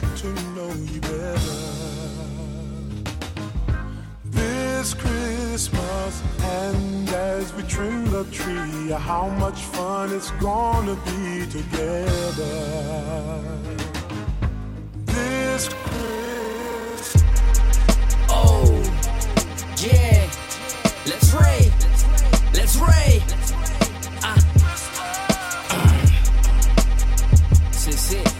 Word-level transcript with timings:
get 0.00 0.16
to 0.16 0.26
know 0.56 0.72
you 0.92 1.00
better. 1.00 1.38
This 4.24 4.92
Christmas, 4.94 6.22
and 6.42 7.08
as 7.10 7.54
we 7.54 7.62
trim 7.62 8.10
the 8.10 8.24
tree, 8.24 8.90
how 8.90 9.28
much 9.28 9.60
fun 9.74 10.12
it's 10.12 10.32
gonna 10.32 10.96
be 11.06 11.46
together. 11.46 12.58
This 15.06 15.68
Christmas. 15.68 16.53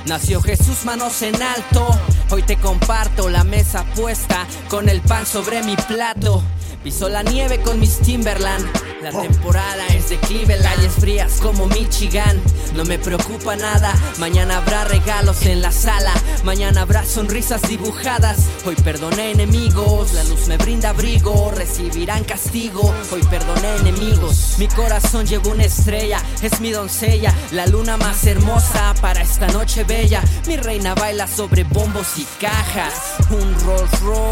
Nació 0.07 0.43
Jesús 0.43 0.85
manos 0.85 1.23
en 1.23 1.43
alto. 1.43 1.89
Hoy 2.31 2.43
te 2.43 2.57
comparto 2.59 3.31
la 3.31 3.43
mesa 3.43 3.85
puesta 3.97 4.47
con 4.69 4.91
el 4.91 5.01
pan 5.01 5.25
sobre 5.25 5.63
mi 5.63 5.77
plato. 5.77 6.43
Piso 6.85 7.09
la 7.09 7.23
nieve 7.23 7.63
con 7.63 7.81
mis 7.81 7.99
Timberland. 8.01 8.63
La 9.01 9.11
temporada 9.11 9.87
es 9.89 10.11
de 10.11 10.19
Cleveland, 10.19 10.63
calles 10.63 10.93
frías 10.93 11.41
como 11.41 11.67
Michigan. 11.67 12.43
No 12.75 12.85
me 12.85 12.99
preocupa 12.99 13.57
nada. 13.57 13.95
Mañana 14.19 14.59
habrá 14.59 14.85
regalos 14.85 15.47
en 15.47 15.63
la 15.63 15.73
sala. 15.73 16.13
Mañana 16.43 16.83
habrá 16.83 17.05
sonrisas 17.07 17.63
dibujadas. 17.63 18.39
Hoy 18.67 18.75
perdoné 18.77 19.31
enemigos. 19.31 20.13
La 20.13 20.25
luz 20.25 20.47
me 20.47 20.59
brinda 20.59 20.91
abrigo. 20.91 21.51
Recibirán 21.53 22.25
castigo. 22.25 22.95
Hoy 23.11 23.23
perdoné 23.31 23.77
enemigos. 23.77 24.57
Mi 24.59 24.69
corazón 24.69 25.27
lleva 25.27 25.51
una 25.51 25.65
estrella. 25.65 26.21
Es 26.43 26.61
mi 26.61 26.71
doncella. 26.71 27.35
La 27.53 27.67
luna 27.67 27.97
más 27.97 28.27
hermosa 28.27 28.95
para 29.01 29.23
esta 29.23 29.47
noche 29.49 29.85
bella. 29.85 30.23
Mi 30.47 30.57
reina 30.57 30.95
baila 30.95 31.27
sobre 31.27 31.65
bombos 31.65 32.19
y 32.19 32.27
cajas. 32.41 33.15
Un 33.31 33.55
Rolls 33.61 34.01
Royce 34.01 34.24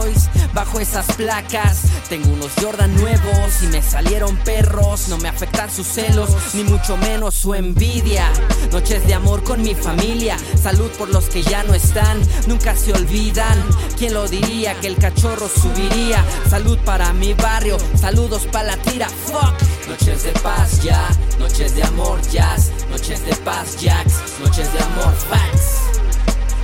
bajo 0.65 0.79
esas 0.79 1.07
placas. 1.17 1.81
Tengo 2.09 2.33
unos 2.33 2.53
Jordan 2.61 2.95
nuevos 2.95 3.63
y 3.63 3.67
me 3.67 3.83
salieron 3.83 4.37
perros. 4.45 5.09
No 5.09 5.19
me 5.19 5.29
afectan 5.29 5.69
sus 5.69 5.89
celos, 5.89 6.31
ni 6.55 6.63
mucho 6.63 6.97
menos 6.97 7.35
su 7.35 7.53
envidia. 7.55 8.31
Noches 8.71 9.05
de 9.09 9.15
amor 9.15 9.43
con 9.43 9.61
mi 9.61 9.75
familia. 9.75 10.37
Salud 10.63 10.89
por 10.93 11.09
los 11.09 11.25
que 11.25 11.43
ya 11.43 11.65
no 11.65 11.75
están. 11.75 12.21
Nunca 12.47 12.77
se 12.77 12.93
olvidan. 12.93 13.59
¿Quién 13.99 14.15
lo 14.15 14.29
diría 14.29 14.79
que 14.81 14.87
el 14.87 14.97
cachorro 14.99 15.49
subiría? 15.49 16.25
Salud 16.49 16.79
para 16.85 17.13
mi 17.13 17.35
barrio. 17.35 17.77
Saludos 17.97 18.47
para 18.53 18.77
la 18.77 18.77
tira. 18.77 19.09
Fuck. 19.09 19.55
Noches 19.89 20.23
de 20.23 20.33
paz 20.43 20.81
ya. 20.81 21.09
Noches 21.41 21.75
de 21.75 21.83
amor 21.83 22.21
jazz. 22.31 22.71
Noches 22.89 23.27
de 23.27 23.35
paz 23.37 23.77
jacks. 23.81 24.15
Noches 24.39 24.73
de 24.73 24.79
amor 24.79 25.13
facts. 25.29 26.12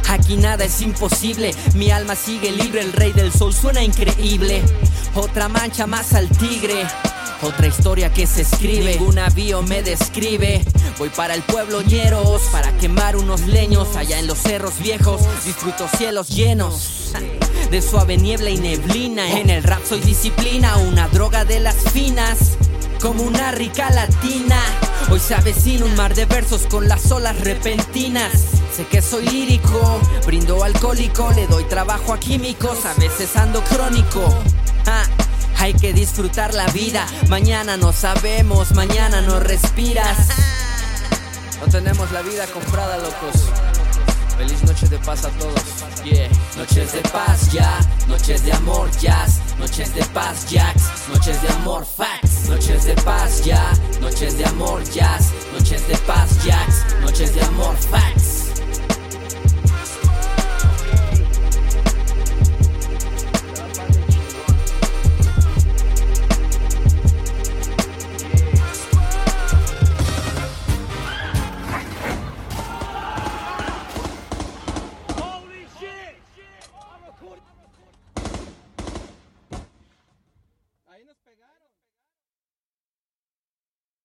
Aquí 0.08 0.36
nada 0.36 0.64
es 0.64 0.80
imposible, 0.80 1.54
mi 1.74 1.90
alma 1.90 2.16
sigue 2.16 2.50
libre, 2.50 2.80
el 2.80 2.92
rey 2.92 3.12
del 3.12 3.30
sol 3.30 3.52
suena 3.52 3.82
increíble. 3.82 4.62
Otra 5.14 5.48
mancha 5.48 5.86
más 5.86 6.14
al 6.14 6.28
tigre. 6.30 6.86
Otra 7.42 7.66
historia 7.68 8.12
que 8.12 8.26
se 8.26 8.42
escribe, 8.42 8.96
ningún 8.96 9.16
navío 9.16 9.62
me 9.62 9.82
describe. 9.82 10.64
Voy 10.98 11.10
para 11.10 11.34
el 11.34 11.42
pueblo 11.42 11.82
ñeros, 11.82 12.42
para 12.50 12.76
quemar 12.78 13.16
unos 13.16 13.42
leños 13.42 13.96
allá 13.96 14.18
en 14.18 14.26
los 14.26 14.38
cerros 14.38 14.78
viejos. 14.78 15.20
Disfruto 15.44 15.86
cielos 15.96 16.28
llenos 16.30 17.12
de 17.70 17.82
suave 17.82 18.16
niebla 18.16 18.50
y 18.50 18.56
neblina. 18.56 19.38
En 19.38 19.50
el 19.50 19.62
rap 19.62 19.84
soy 19.84 20.00
disciplina, 20.00 20.76
una 20.78 21.06
droga 21.08 21.44
de 21.44 21.60
las 21.60 21.76
finas 21.92 22.56
como 23.00 23.22
una 23.22 23.52
rica 23.52 23.90
latina. 23.90 24.60
Hoy 25.10 25.20
se 25.20 25.34
avecina 25.34 25.84
un 25.84 25.94
mar 25.94 26.14
de 26.14 26.24
versos 26.24 26.62
con 26.66 26.88
las 26.88 27.12
olas 27.12 27.38
repentinas. 27.40 28.57
Sé 28.78 28.86
que 28.86 29.02
soy 29.02 29.26
lírico, 29.26 30.00
brindo 30.24 30.62
alcohólico, 30.62 31.32
le 31.34 31.48
doy 31.48 31.64
trabajo 31.64 32.12
a 32.12 32.20
químicos, 32.20 32.84
a 32.84 32.94
veces 32.94 33.34
ando 33.34 33.60
crónico. 33.64 34.22
Ah, 34.86 35.02
hay 35.56 35.74
que 35.74 35.92
disfrutar 35.92 36.54
la 36.54 36.64
vida, 36.68 37.04
mañana 37.28 37.76
no 37.76 37.92
sabemos, 37.92 38.70
mañana 38.76 39.20
no 39.20 39.40
respiras. 39.40 40.28
No 41.60 41.66
tenemos 41.66 42.12
la 42.12 42.22
vida 42.22 42.46
comprada, 42.46 42.98
locos. 42.98 43.48
Feliz 44.36 44.62
noche 44.62 44.86
de 44.86 44.98
paz 45.00 45.24
a 45.24 45.30
todos. 45.30 45.64
Yeah. 46.04 46.30
Noches 46.56 46.92
de 46.92 47.00
paz 47.10 47.50
ya, 47.50 47.80
noches 48.06 48.44
de 48.44 48.52
amor 48.52 48.88
jazz, 49.00 49.40
noches 49.58 49.92
de 49.92 50.04
paz 50.04 50.48
jacks, 50.48 50.84
noches 51.12 51.42
de 51.42 51.48
amor 51.48 51.84
facts, 51.84 52.48
noches 52.48 52.84
de 52.84 52.94
paz 53.02 53.44
ya, 53.44 53.72
noches 54.00 54.38
de 54.38 54.44
amor 54.44 54.84